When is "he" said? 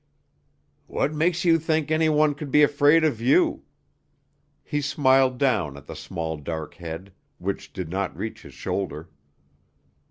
4.63-4.81